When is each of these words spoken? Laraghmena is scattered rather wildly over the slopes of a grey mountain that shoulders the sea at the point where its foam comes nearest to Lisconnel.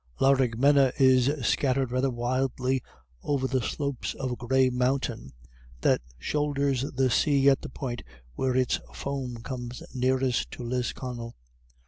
Laraghmena 0.19 0.91
is 0.99 1.29
scattered 1.45 1.91
rather 1.91 2.09
wildly 2.09 2.81
over 3.21 3.45
the 3.45 3.61
slopes 3.61 4.15
of 4.15 4.31
a 4.31 4.35
grey 4.35 4.71
mountain 4.71 5.31
that 5.81 6.01
shoulders 6.17 6.81
the 6.93 7.11
sea 7.11 7.47
at 7.49 7.61
the 7.61 7.69
point 7.69 8.01
where 8.33 8.55
its 8.57 8.79
foam 8.95 9.43
comes 9.43 9.83
nearest 9.93 10.49
to 10.49 10.63
Lisconnel. 10.63 11.35